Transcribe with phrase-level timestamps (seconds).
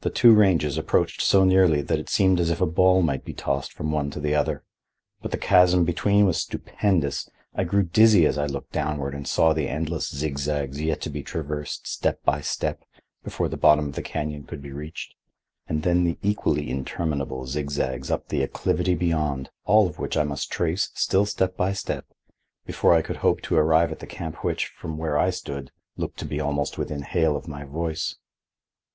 [0.00, 3.34] The two ranges approached so nearly that it seemed as if a ball might be
[3.34, 4.64] tossed from one to the other.
[5.20, 7.28] But the chasm between was stupendous.
[7.54, 11.22] I grew dizzy as I looked downward and saw the endless zigzags yet to be
[11.22, 12.82] traversed step by step
[13.22, 15.14] before the bottom of the canyon could be reached,
[15.68, 20.50] and then the equally interminable zigzags up the acclivity beyond, all of which I must
[20.50, 22.06] trace, still step by step,
[22.64, 26.18] before I could hope to arrive at the camp which, from where I stood, looked
[26.20, 28.16] to be almost within hail of my voice.